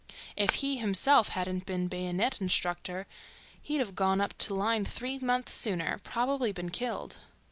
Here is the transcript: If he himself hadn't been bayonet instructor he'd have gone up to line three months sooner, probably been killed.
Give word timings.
If 0.35 0.55
he 0.65 0.77
himself 0.77 1.27
hadn't 1.29 1.67
been 1.67 1.87
bayonet 1.87 2.41
instructor 2.41 3.05
he'd 3.61 3.77
have 3.77 3.93
gone 3.93 4.19
up 4.19 4.35
to 4.39 4.55
line 4.55 4.83
three 4.83 5.19
months 5.19 5.53
sooner, 5.53 6.01
probably 6.03 6.51
been 6.51 6.71
killed. 6.71 7.17